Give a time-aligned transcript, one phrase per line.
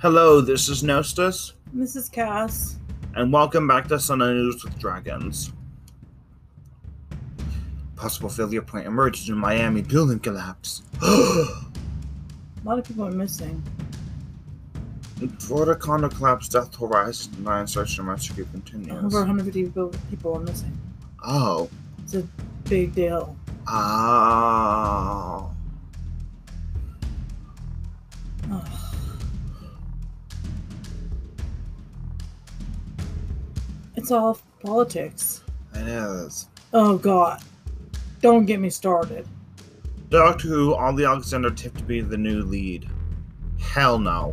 [0.00, 2.76] Hello, this is Nostus, This is Cass.
[3.14, 5.52] and welcome back to Sunday News with Dragons.
[7.96, 10.82] Possible failure point emerges in Miami building collapse.
[11.02, 11.44] A
[12.64, 13.62] lot of people are missing.
[15.38, 19.04] Florida condo collapse death toll rises nine search and rescue continues.
[19.04, 20.78] Over 150 people, people are missing.
[21.22, 21.68] Oh.
[22.02, 22.26] It's a
[22.64, 23.36] big deal.
[23.68, 25.54] Oh.
[34.00, 35.44] It's all politics.
[35.74, 36.48] It is.
[36.72, 37.42] Oh God!
[38.22, 39.28] Don't get me started.
[40.08, 42.88] Doctor Who, Olly Alexander tipped to be the new lead.
[43.60, 44.32] Hell no.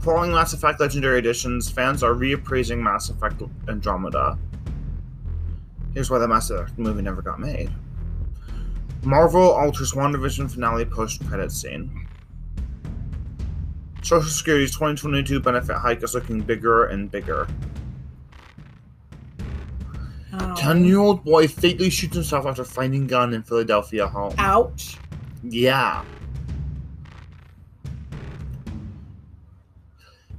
[0.00, 4.38] Following Mass Effect Legendary Editions, fans are reappraising Mass Effect Andromeda.
[5.94, 7.72] Here's why the Mass Effect movie never got made.
[9.04, 12.03] Marvel alters WandaVision finale post-credit scene.
[14.04, 17.48] Social Security's 2022 benefit hike is looking bigger and bigger.
[20.34, 20.54] Ow.
[20.54, 24.34] 10 year old boy fatally shoots himself after finding gun in Philadelphia home.
[24.36, 24.98] Ouch!
[25.42, 26.04] Yeah.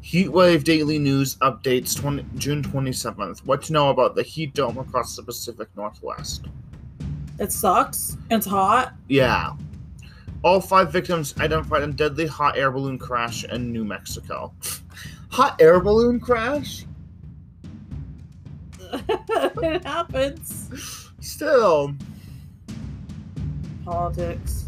[0.03, 3.39] Heatwave Daily News updates 20, June 27th.
[3.45, 6.45] What to know about the heat dome across the Pacific Northwest?
[7.39, 8.15] It sucks.
[8.29, 8.93] It's hot.
[9.07, 9.53] Yeah.
[10.45, 14.53] All five victims identified in deadly hot air balloon crash in New Mexico.
[15.31, 16.85] Hot air balloon crash?
[18.93, 21.09] it happens.
[21.19, 21.95] Still.
[23.85, 24.65] Politics.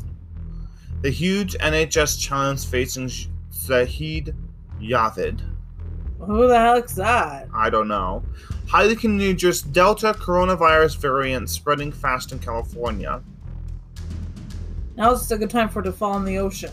[1.04, 3.12] The huge NHS challenge facing
[3.54, 4.36] Zahid
[4.82, 5.42] Yavid.
[6.18, 7.50] Who the heck's that?
[7.54, 8.24] I don't know.
[8.68, 13.22] Highly contagious Delta coronavirus variant spreading fast in California.
[14.98, 16.72] Now's just a good time for it to fall in the ocean.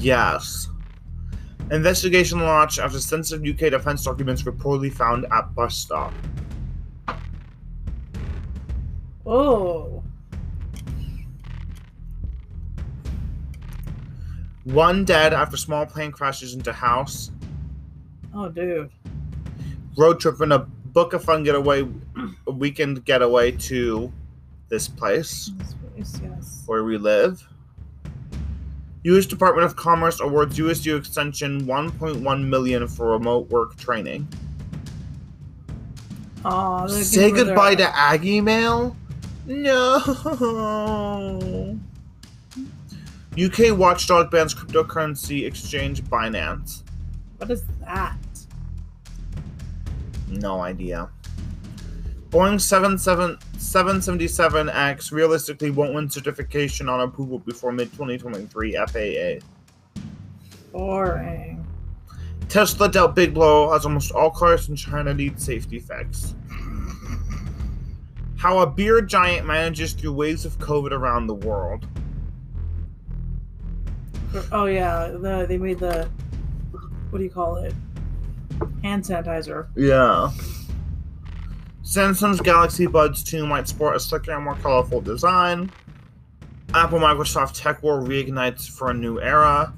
[0.00, 0.68] Yes.
[1.70, 6.12] Investigation launched after sensitive UK defense documents reportedly found at bus stop.
[9.24, 10.02] Oh.
[14.64, 17.30] One dead after small plane crashes into house.
[18.34, 18.90] Oh, dude.
[19.96, 21.88] Road trip in a book a fun getaway,
[22.48, 24.12] a weekend getaway to
[24.68, 26.62] this place This place, Yes.
[26.66, 27.46] where we live.
[29.04, 29.26] U.S.
[29.26, 34.28] Department of Commerce awards USU Extension 1.1 million for remote work training.
[36.44, 38.96] Aw, Say goodbye to Aggie Mail?
[39.46, 39.98] No.
[43.42, 46.82] UK watchdog bans cryptocurrency exchange Binance.
[47.38, 48.16] What is that?
[50.28, 51.08] No idea.
[52.30, 59.44] Boeing 77 777X realistically won't win certification on approval before mid 2023 FAA.
[60.72, 61.66] Boring.
[62.48, 66.34] Tesla dealt big blow as almost all cars in China need safety fix.
[68.36, 71.86] How a beer giant manages through waves of COVID around the world.
[74.52, 76.08] Oh yeah, the, they made the
[77.10, 77.74] what do you call it?
[78.84, 79.66] Hand sanitizer.
[79.74, 80.30] Yeah.
[81.90, 85.72] Samsung's Galaxy Buds 2 might sport a slicker and more colorful design.
[86.72, 89.74] Apple Microsoft Tech War reignites for a new era.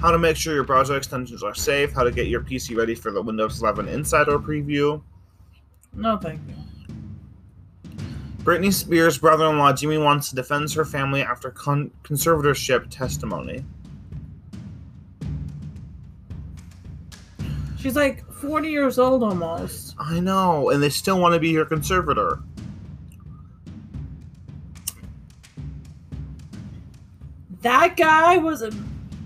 [0.00, 1.92] How to make sure your browser extensions are safe.
[1.92, 5.02] How to get your PC ready for the Windows 11 Insider preview.
[5.92, 6.54] No, thank you.
[8.44, 13.62] Britney Spears' brother in law Jimmy wants to defend her family after con- conservatorship testimony.
[17.78, 19.94] She's like 40 years old almost.
[19.98, 22.40] I know, and they still want to be your conservator.
[27.62, 28.70] That guy was a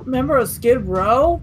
[0.05, 1.43] member of Skid Row.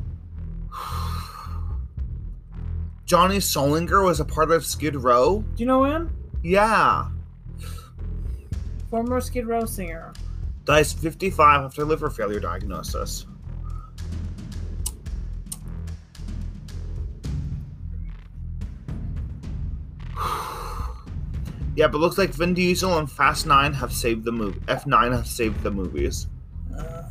[3.05, 5.43] Johnny Solinger was a part of Skid Row?
[5.55, 6.15] Do you know him?
[6.41, 7.07] Yeah.
[8.89, 10.13] Former Skid Row singer.
[10.63, 13.27] Dies 55 after liver failure diagnosis.
[21.75, 24.59] Yeah, but looks like Vin Diesel and Fast 9 have saved the movie.
[24.61, 26.27] F9 have saved the movies.
[26.77, 27.03] Uh,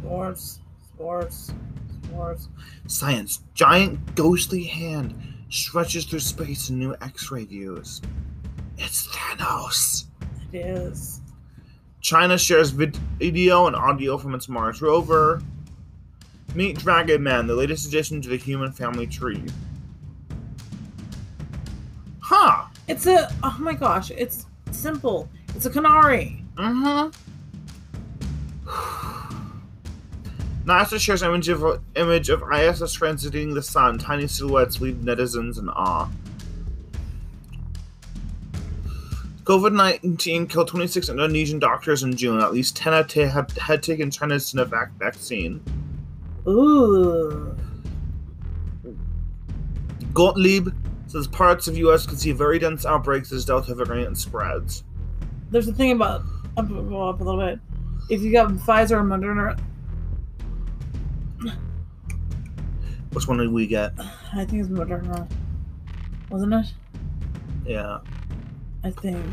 [0.00, 0.60] sports,
[0.92, 1.52] sports,
[2.04, 2.48] sports.
[2.86, 3.42] Science.
[3.54, 5.14] Giant ghostly hand
[5.50, 8.02] stretches through space in new X-ray views.
[8.76, 10.04] It's Thanos.
[10.52, 11.20] It is.
[12.00, 15.42] China shares vid- video and audio from its Mars rover.
[16.54, 19.42] Meet Dragon Man, the latest addition to the human family tree.
[22.20, 22.64] Huh.
[22.88, 25.28] It's a oh my gosh, it's simple.
[25.54, 26.42] It's a canary.
[26.56, 27.10] Mm-hmm.
[30.68, 33.98] NASA shares image of image of ISS transiting the sun.
[33.98, 36.10] Tiny silhouettes leave netizens in awe.
[39.44, 42.38] COVID 19 killed 26 Indonesian doctors in June.
[42.42, 45.62] At least 10 had, had, had taken China's Sinovac vaccine.
[46.48, 47.56] Ooh.
[50.14, 50.68] Gottlieb
[51.06, 52.06] says parts of U.S.
[52.06, 54.84] could see very dense outbreaks as Delta variant spreads.
[55.50, 56.22] There's a thing about
[56.56, 56.70] up, up
[57.20, 57.60] a little bit.
[58.10, 59.58] If you got Pfizer or Moderna,
[63.12, 63.94] Which one did we get?
[64.32, 65.28] I think it's Moderna,
[66.30, 66.66] wasn't it?
[67.66, 67.98] Yeah.
[68.84, 69.24] I think.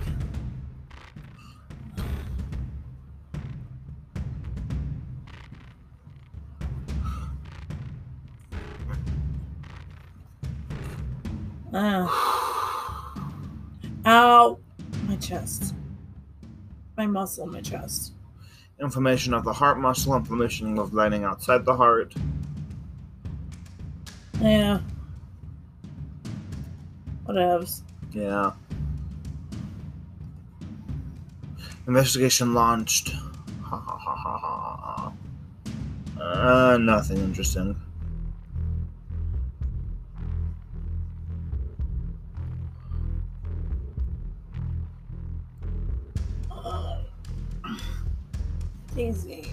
[11.78, 13.12] Ah.
[14.06, 14.60] Ow!
[15.10, 15.76] My chest.
[16.96, 18.14] My muscle, my chest.
[18.80, 22.14] Inflammation of the heart muscle, inflammation of lining outside the heart.
[24.40, 24.80] Yeah.
[27.26, 27.82] Whatevs.
[28.14, 28.54] Yeah.
[31.88, 33.10] Investigation launched.
[33.64, 36.24] Ha ha ha ha ha.
[36.24, 37.76] Uh, nothing interesting.
[48.98, 49.52] Easy.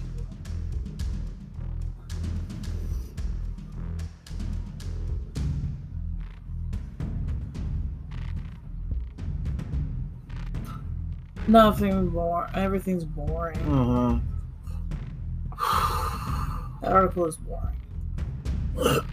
[11.45, 12.49] Nothing more.
[12.55, 13.57] Everything's boring.
[13.59, 14.25] Mm-hmm.
[16.81, 19.05] The article is boring.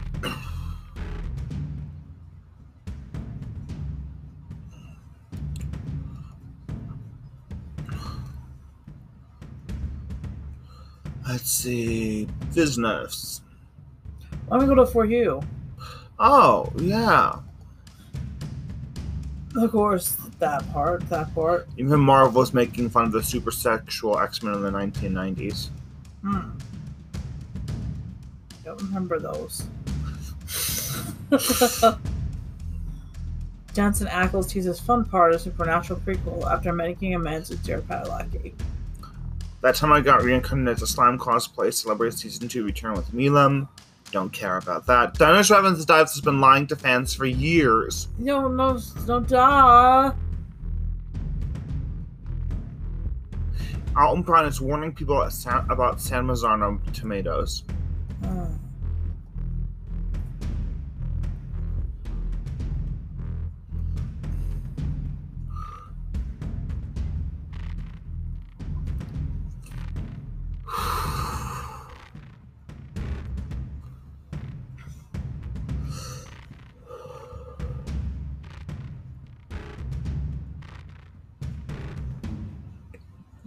[11.50, 12.28] see.
[12.54, 13.42] Business.
[14.48, 15.42] Let me go to For You.
[16.18, 17.40] Oh, yeah.
[19.56, 21.68] Of course, that part, that part.
[21.76, 25.70] Even Marvel was making fun of the super sexual X Men in the 1990s.
[26.22, 26.50] Hmm.
[28.64, 29.66] Don't remember those.
[33.72, 38.52] Jensen Ackles teases fun part of Supernatural prequel after making amends with Jared Padalecki.
[39.62, 43.68] That time I got reincarnated as a slime cosplay celebrates season 2 return with Milim.
[44.10, 45.14] Don't care about that.
[45.14, 48.08] Dinosaur Evans Dives has been lying to fans for years.
[48.18, 50.12] No, no, no, duh.
[53.96, 57.64] Alton Brown is warning people about San Marzano tomatoes.
[58.24, 58.46] Uh.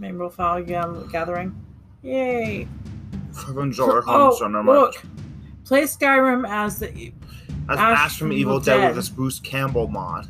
[0.04, 1.56] Rainbow File Gam- Gathering.
[2.02, 2.68] Yay!
[3.32, 4.96] $500 homes Oh, their look!
[5.66, 7.14] Play Skyrim as the.
[7.70, 8.88] As Ash Ash from Evil Evil Dead Dead.
[8.88, 10.30] with this Bruce Campbell mod.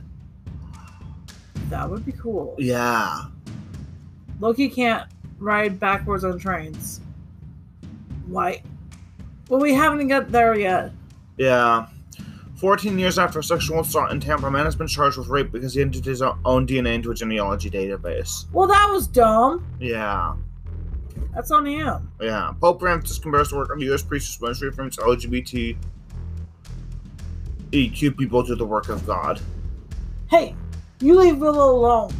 [1.69, 2.55] That would be cool.
[2.59, 3.25] Yeah.
[4.39, 7.01] Loki can't ride backwards on trains.
[8.27, 8.61] Why?
[9.49, 10.91] Well, we haven't got there yet.
[11.37, 11.87] Yeah.
[12.63, 15.51] 14 years after a sexual assault in Tampa, a man has been charged with rape
[15.51, 18.45] because he entered his own DNA into a genealogy database.
[18.53, 19.67] Well, that was dumb.
[19.81, 20.35] Yeah.
[21.35, 22.09] That's on him.
[22.21, 22.53] Yeah.
[22.61, 24.01] Pope Francis compares the work of U.S.
[24.01, 25.75] priests mostly from LGBT
[27.71, 29.41] EQ people to the work of God.
[30.29, 30.55] Hey,
[31.01, 32.13] you leave Willow alone.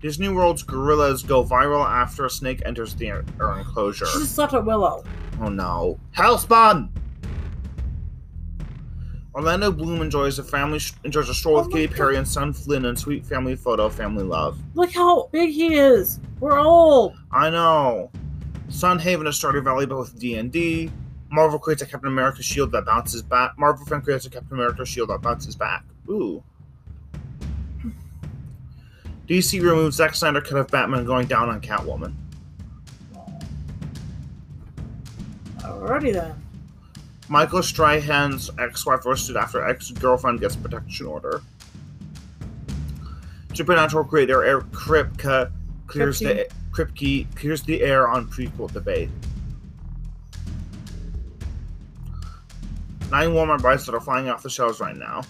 [0.00, 4.06] Disney World's gorillas go viral after a snake enters the enclosure.
[4.06, 5.02] She just slept at Willow.
[5.40, 5.98] Oh no.
[6.16, 6.90] Hellspawn!
[9.38, 12.86] Orlando Bloom enjoys a family enjoys a stroll Oh with Katy Perry and son Flynn
[12.86, 14.58] and sweet family photo, family love.
[14.74, 16.18] Look how big he is.
[16.40, 17.14] We're old.
[17.30, 18.10] I know.
[18.68, 20.90] Sun Haven has Stardew Valley but with D and D.
[21.30, 23.56] Marvel creates a Captain America shield that bounces back.
[23.56, 25.84] Marvel fan creates a Captain America shield that bounces back.
[26.10, 26.42] Ooh.
[29.28, 32.12] DC removes Zack Snyder cut of Batman going down on Catwoman.
[35.60, 36.34] Alrighty then.
[37.30, 41.42] Michael Strahan's ex-wife arrested after ex-girlfriend gets protection order.
[43.54, 45.50] Supernatural creator Eric Kripke
[45.86, 49.10] clears the Kripke clears the air on prequel debate.
[53.10, 55.22] Nine Walmart bikes that are flying off the shelves right now.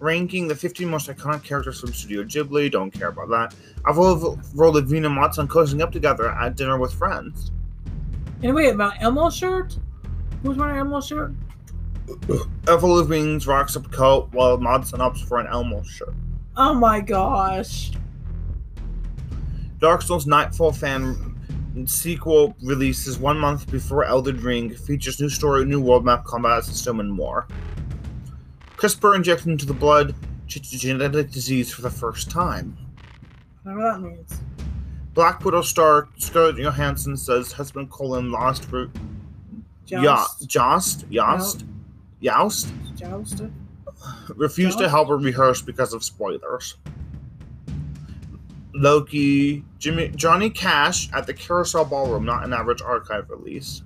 [0.00, 2.70] ranking the 15 most iconic characters from Studio Ghibli.
[2.70, 3.54] Don't care about that.
[3.86, 7.50] Avril Lavigne and Mod Sun cozying up together at dinner with friends.
[8.42, 9.76] And wait, about Elmo's shirt?
[10.42, 11.32] Who's wearing Elmo shirt?
[12.68, 16.14] Avril Lavigne rocks up a coat while Mod Sun opts for an Elmo shirt.
[16.56, 17.92] Oh my gosh.
[19.78, 21.36] Dark Souls Nightfall fan
[21.86, 26.98] sequel releases one month before Elden Ring, features new story, new world map, combat system,
[26.98, 27.46] and more.
[28.76, 30.14] CRISPR injected into the blood
[30.46, 32.76] genetic disease for the first time.
[33.62, 34.40] Whatever that means.
[35.14, 38.90] Black Widow star Scarlett Johansson says husband Colin Jost for
[39.88, 40.46] Joust.
[40.46, 41.64] Joust, Joust,
[42.22, 43.52] Joust, Jousted.
[44.36, 46.76] refused to help her rehearse because of spoilers.
[48.74, 53.82] Loki, Jimmy, Johnny Cash at the Carousel Ballroom, not an average archive release.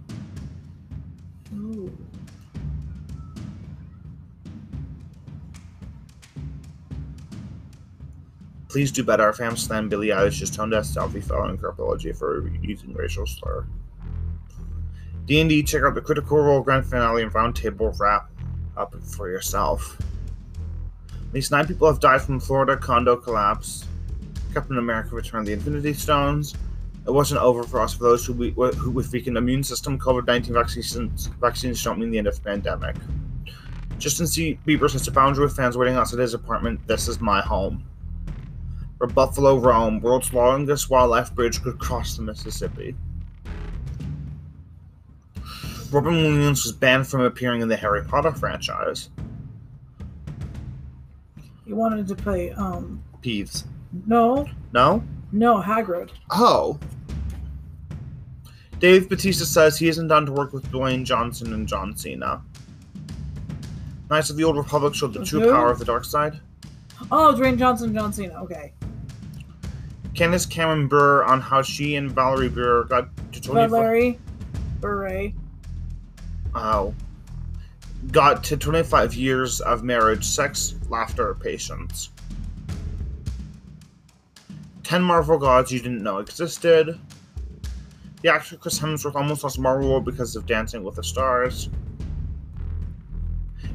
[1.54, 1.96] Ooh.
[8.68, 9.32] Please do better.
[9.32, 13.66] Fam slam Billie Eilish's tone deaf selfie fell in apology for using racial slur.
[15.26, 18.30] D&D, check out the Critical Role Grand Finale and Roundtable wrap
[18.76, 19.96] up for yourself.
[21.10, 23.86] At least nine people have died from Florida condo collapse.
[24.52, 26.54] Captain America returned the Infinity Stones.
[27.06, 27.94] It wasn't over for us.
[27.94, 32.18] For those who, we, who with weakened immune system, COVID-19 vaccines, vaccines don't mean the
[32.18, 32.96] end of the pandemic.
[33.98, 34.58] Justin C.
[34.66, 36.84] Bieber sets a boundary with fans waiting outside his apartment.
[36.86, 37.84] This is my home.
[38.98, 42.96] Where Buffalo Roam, world's longest wildlife bridge, could cross the Mississippi.
[45.92, 49.10] Robin Williams was banned from appearing in the Harry Potter franchise.
[51.66, 53.64] He wanted to play, um, Peeves.
[54.06, 55.02] no, No?
[55.32, 56.10] no, Hagrid.
[56.30, 56.78] Oh.
[58.78, 62.42] Dave Bautista says he isn't done to work with Dwayne Johnson and John Cena.
[64.10, 65.50] Knights of the Old Republic showed the true Who?
[65.52, 66.40] power of the dark side.
[67.10, 68.42] Oh, Dwayne Johnson, and John Cena.
[68.42, 68.72] Okay.
[70.14, 74.18] Candace Cameron Burr on how she and Valerie Burr got to 24 Valerie,
[74.80, 75.34] Beret.
[76.54, 76.94] Oh.
[78.10, 82.10] Got to 25 years of marriage, sex, laughter, patience.
[84.82, 86.98] 10 Marvel gods you didn't know existed.
[88.22, 91.70] The actor Chris Hemsworth almost lost Marvel role because of Dancing with the Stars.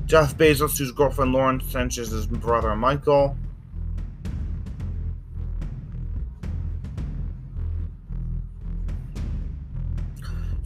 [0.06, 3.38] Jeff Bezos, whose girlfriend Lauren Sanchez's brother Michael.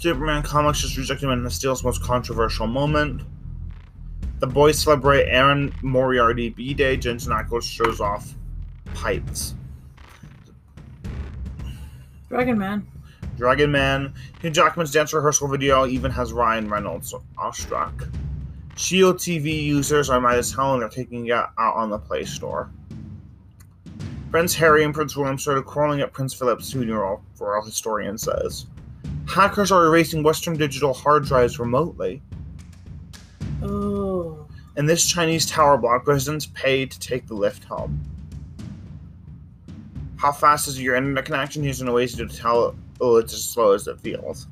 [0.02, 3.22] Superman comics just rejected Man of Steel's most controversial moment.
[4.40, 6.98] The boys celebrate Erin Moriarty B Day.
[6.98, 8.34] Jensen Ackles shows off
[8.96, 9.54] pipes.
[12.30, 12.88] Dragon Man.
[13.38, 14.12] Dragon Man.
[14.42, 18.08] Hugh Jackman's dance rehearsal video even has Ryan Reynolds awestruck.
[18.76, 22.26] Shield TV users are mad as hell and they're taking it out on the Play
[22.26, 22.72] Store.
[24.32, 28.66] Prince Harry and Prince William started quarreling at Prince Philip's funeral, royal historian says.
[29.32, 32.22] Hackers are erasing Western digital hard drives remotely.
[33.64, 34.46] Oh.
[34.76, 38.02] In this Chinese tower block, residents pay to take the lift home.
[40.18, 41.64] How fast is your internet connection?
[41.64, 44.48] Here's an Oasis to tell oh, it's as slow as it feels.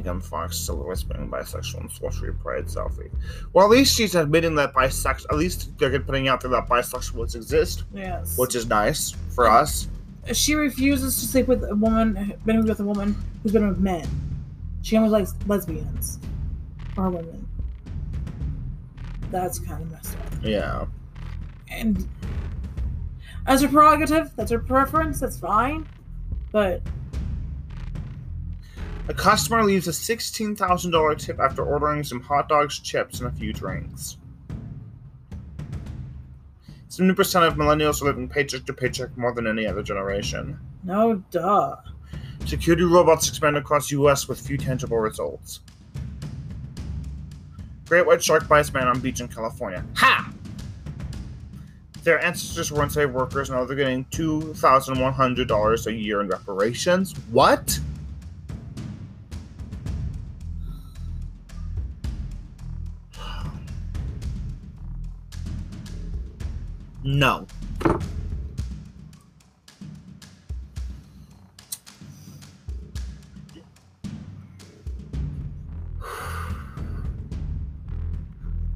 [0.00, 3.10] Megan Fox still whispering bisexual and sorcery pride selfie.
[3.52, 5.26] Well, at least she's admitting that bisexual.
[5.30, 8.38] At least they're putting out there that bisexuals exist, Yes.
[8.38, 9.88] which is nice for us.
[10.32, 14.06] she refuses to sleep with a woman, been with a woman who's been with men.
[14.82, 16.18] She only likes lesbians
[16.96, 17.46] or women.
[19.30, 20.22] That's kind of messed up.
[20.42, 20.84] Yeah.
[21.70, 22.08] And
[23.46, 25.20] as her prerogative, that's her preference.
[25.20, 25.86] That's fine.
[26.52, 26.82] But
[29.10, 33.52] A customer leaves a $16,000 tip after ordering some hot dogs, chips, and a few
[33.52, 34.18] drinks.
[36.88, 40.56] 70% of millennials are living paycheck to paycheck more than any other generation.
[40.84, 41.74] no, duh.
[42.46, 44.28] Security robots expand across U.S.
[44.28, 45.58] with few tangible results.
[47.88, 49.84] Great white shark bites man on beach in California.
[49.96, 50.32] Ha!
[52.04, 57.12] Their ancestors were enslaved workers, now they're getting $2,100 a year in reparations.
[57.32, 57.80] What?
[67.10, 67.44] No.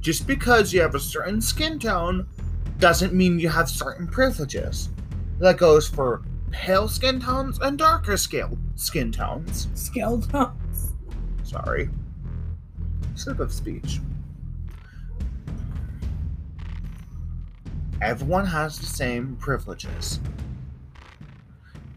[0.01, 2.27] Just because you have a certain skin tone
[2.77, 4.89] doesn't mean you have certain privileges.
[5.39, 9.69] That goes for pale skin tones and darker scale skin tones.
[9.75, 10.93] Skeletons.
[11.43, 11.89] Sorry.
[13.15, 14.01] slip of speech.
[18.01, 20.19] Everyone has the same privileges.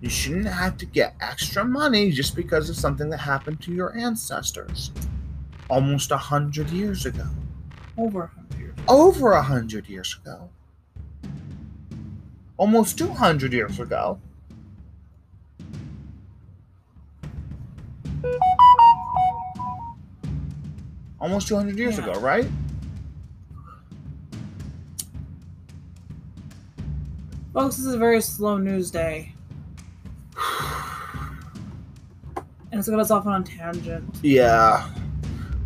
[0.00, 3.96] You shouldn't have to get extra money just because of something that happened to your
[3.96, 4.92] ancestors
[5.68, 7.26] almost a hundred years ago.
[7.96, 8.74] Over a hundred years.
[8.88, 10.48] Over a hundred years ago.
[12.56, 14.18] Almost 200 years ago.
[21.20, 22.04] Almost 200 years Yeah.
[22.10, 22.48] ago, right?
[27.58, 29.34] Folks, this is a very slow news day.
[32.70, 34.14] And it's got us off on a tangent.
[34.22, 34.88] Yeah.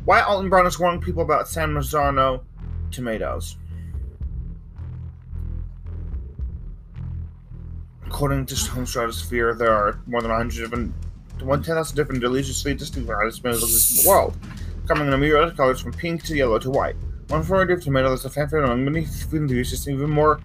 [0.06, 2.44] Why Alton Brown is warning people about San Marzano
[2.90, 3.58] tomatoes.
[8.06, 10.94] According to Home Stratosphere, there are more than 100 different,
[11.40, 14.34] 10,000 different deliciously distinct varieties of tomatoes in the world,
[14.88, 16.96] coming in a myriad of colors from pink to yellow to white.
[17.28, 20.40] One variety of tomato that's a fan favorite among many food enthusiasts, even more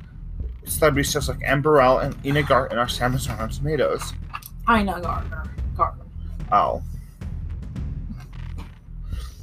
[0.68, 4.14] celebrity chefs like Emeril and Ina Garten are San Marzano tomatoes.
[4.70, 5.44] Ina Gardner.
[5.44, 6.06] Uh, Gardner.
[6.52, 6.84] Oh.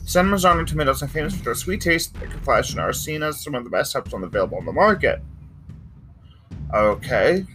[0.04, 3.43] San Marzano tomatoes are famous for their sweet taste, thick flesh, and are seen as
[3.43, 5.23] some of the best types on available on the market.
[6.73, 7.47] Okay.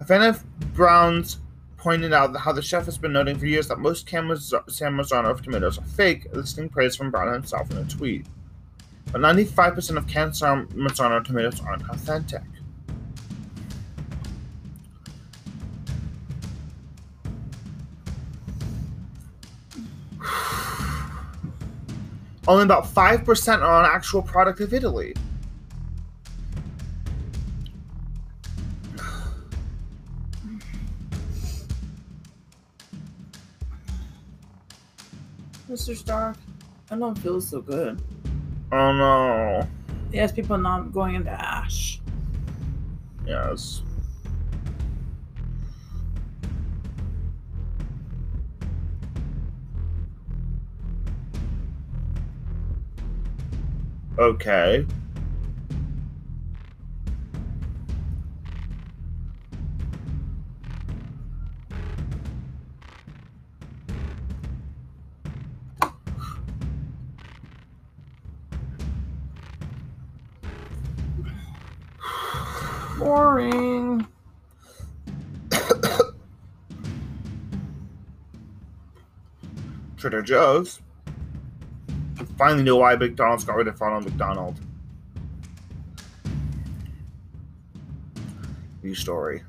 [0.00, 1.38] A fan of Brown's
[1.76, 5.40] pointed out how the chef has been noting for years that most San San Marzano
[5.40, 8.26] tomatoes are fake, listing praise from Brown himself in a tweet.
[9.10, 12.42] But 95% of canned Marzano tomatoes aren't authentic.
[22.46, 25.14] Only about 5% are an actual product of Italy.
[35.70, 35.96] Mr.
[35.96, 36.36] Stark,
[36.90, 38.02] I don't feel so good.
[38.70, 39.66] Oh no.
[40.12, 42.00] Yes, people not going into ash.
[43.26, 43.82] Yes.
[54.18, 54.86] Okay.
[72.98, 74.06] Boring.
[79.96, 80.80] Trader Joe's.
[82.18, 84.58] We finally know why McDonald's got rid of Ronald McDonald.
[88.82, 89.42] New story.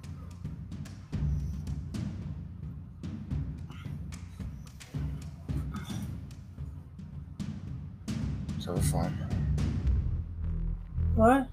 [8.60, 9.18] So fun.
[11.16, 11.48] What?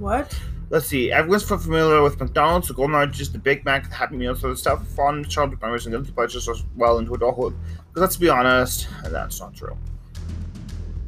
[0.00, 0.34] What?
[0.70, 1.12] Let's see.
[1.12, 4.56] Everyone's familiar with McDonald's, the Golden Arches, the Big Mac, the Happy Meals, so the
[4.56, 7.54] stuff fun Charles McDonald's and guilty pleasures as well into adulthood.
[7.88, 9.76] Because let's be honest, that's not true.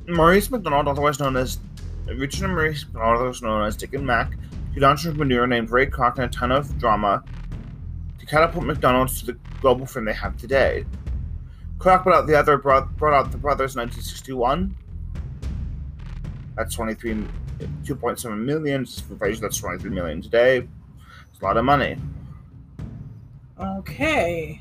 [0.07, 1.59] Maurice McDonald, otherwise known as
[2.07, 4.33] Richard and Maurice McDonald, otherwise known as Dick and Mac,
[4.77, 7.25] an entrepreneur named Ray Kroc and a ton of drama
[8.19, 10.85] to catapult McDonald's to the global fame they have today.
[11.79, 14.77] Kroc brought out the other bro- brought out the brothers in 1961.
[16.57, 17.25] That's 23
[17.85, 18.87] 2.7 million.
[18.87, 20.69] For inflation, that's 23 million today.
[21.31, 21.97] It's a lot of money.
[23.59, 24.61] Okay.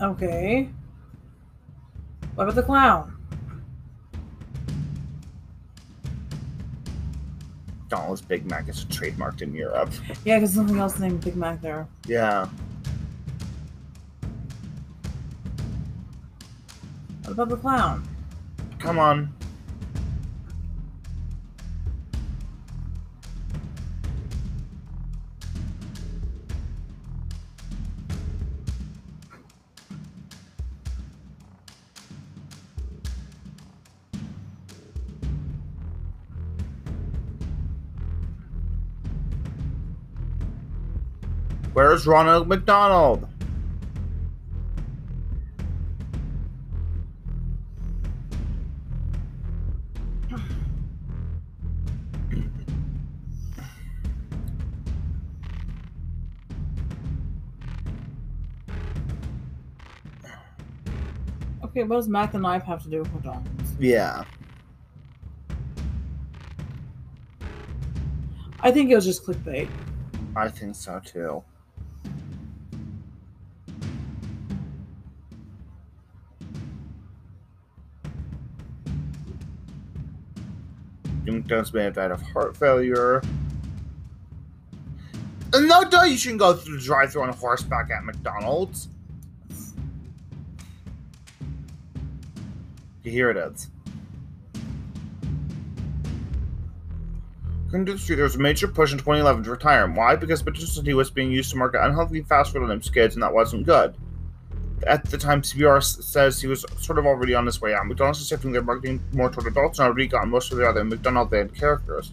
[0.00, 0.68] Okay.
[2.34, 3.16] What about the clown?
[7.92, 9.90] McDonald's Big Mac is trademarked in Europe.
[10.24, 11.86] Yeah, because something else named Big Mac there.
[12.06, 12.48] Yeah.
[17.22, 18.08] What about the clown?
[18.82, 19.32] Come on.
[41.72, 43.31] Where's Ronald McDonald?
[61.72, 63.72] Okay, what does Mac the Knife have to do with McDonald's?
[63.80, 64.24] Yeah.
[68.60, 69.70] I think it was just clickbait.
[70.36, 71.42] I think so too.
[81.46, 83.22] Doug's may have died of heart failure.
[85.54, 88.88] And no doubt you shouldn't go through the drive-thru on horseback at McDonald's.
[93.02, 93.68] Here it is.
[97.66, 99.94] According to the street, there was a major push in 2011 to retire him.
[99.94, 100.14] Why?
[100.14, 103.64] Because City was being used to market unhealthy fast food its kids, and that wasn't
[103.64, 103.94] good.
[104.86, 107.86] At the time, CBR says he was sort of already on his way out.
[107.86, 110.84] McDonald's is shifting their marketing more toward adults and already got most of the other
[110.84, 112.12] McDonaldland characters.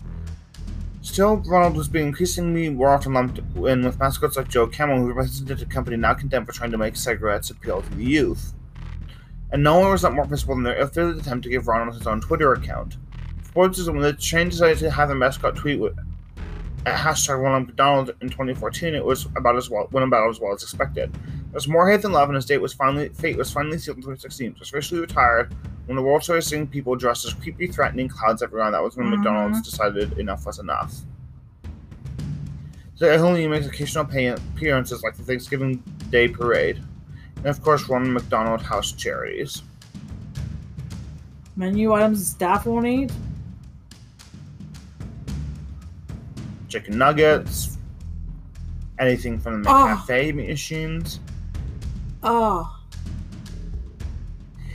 [1.02, 5.08] Still, Ronald was being increasingly more often lumped in with mascots like Joe Camel, who
[5.08, 8.54] represented a company now condemned for trying to make cigarettes appeal to the youth.
[9.51, 12.05] And no one was not more visible than their third attempt to give Ronald his
[12.05, 12.97] own Twitter account.
[13.41, 15.97] Forbes is when the chain decided to have the mascot tweet with
[16.85, 20.53] at hashtag Ronald McDonald in 2014, it was about as well went about as well
[20.53, 21.12] as expected.
[21.13, 23.97] There was more hate than love, and his date was finally fate was finally sealed
[23.97, 24.53] in 2016.
[24.53, 25.53] He was officially retired
[25.88, 28.71] when the world started seeing people dressed as creepy, threatening clouds everywhere.
[28.71, 29.17] That was when Mhm.
[29.17, 30.93] McDonald's decided enough was enough.
[32.95, 36.81] So it only makes occasional pay- appearances like the Thanksgiving Day Parade,
[37.39, 39.63] and of course Ronald McDonald House charities.
[41.56, 43.12] Menu items staff won't eat.
[46.69, 47.78] chicken nuggets,
[48.99, 50.02] anything from the ah.
[50.02, 50.08] Oh.
[50.08, 51.19] McCafe machines.
[52.21, 52.78] Oh,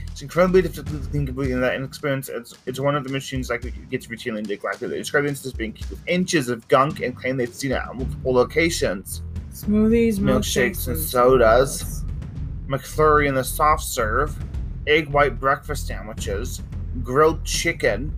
[0.07, 2.27] It's incredibly difficult to think completely in that inexperience.
[2.29, 4.89] It's, it's one of the machines that gets routinely neglected.
[4.89, 7.95] They describe it as being with inches of gunk and claim they've seen it at
[7.95, 9.21] multiple locations.
[9.53, 12.04] smoothies, Milkshakes milkshakes, and sodas.
[12.67, 14.35] McFlurry and the soft serve,
[14.87, 16.61] egg white breakfast sandwiches,
[17.03, 18.17] grilled chicken,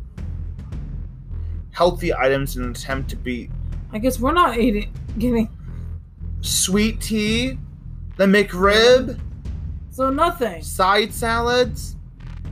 [1.72, 3.52] healthy items in an attempt to beat
[3.92, 5.50] I guess we're not eating, getting
[6.42, 7.58] sweet tea,
[8.18, 9.20] the McRib.
[9.92, 10.62] so nothing.
[10.62, 11.96] side salads,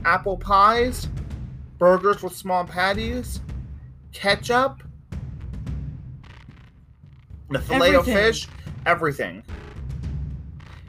[0.04, 1.08] apple pies,
[1.78, 3.40] burgers with small patties,
[4.12, 4.82] ketchup,
[7.50, 8.48] the filet of fish,
[8.86, 9.42] everything.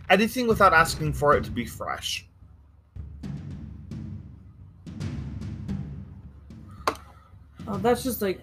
[0.10, 2.26] Anything without asking for it to be fresh.
[7.68, 8.40] Oh, that's just like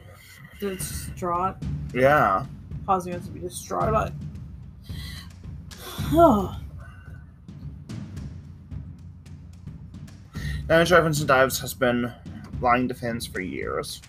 [0.60, 1.56] distraught.
[1.94, 2.44] Yeah.
[2.84, 4.08] Causing us to be distraught about.
[4.08, 4.14] it.
[6.12, 6.54] Oh,
[10.68, 12.10] Manager Evans Dives has been
[12.60, 14.00] lying to fans for years.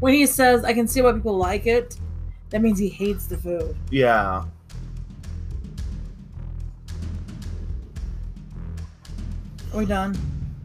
[0.00, 1.98] When he says, "I can see why people like it,"
[2.50, 3.76] that means he hates the food.
[3.90, 4.44] Yeah.
[9.72, 10.16] Are we done?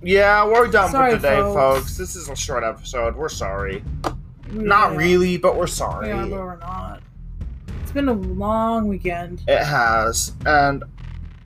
[0.04, 1.56] Yeah, we're done Sorry, for today, folks.
[1.82, 1.98] folks.
[1.98, 3.16] This is a short episode.
[3.16, 3.84] We're sorry.
[4.52, 4.98] We Not are.
[4.98, 6.08] really, but we're sorry.
[6.10, 7.02] Yeah, but we're not.
[7.84, 9.44] It's been a long weekend.
[9.48, 10.84] It has, and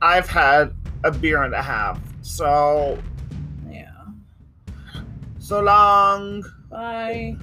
[0.02, 2.00] I've had a beer and a half.
[2.22, 2.98] So,
[3.70, 3.90] Yeah.
[5.40, 6.44] so long.
[6.70, 7.36] Bye.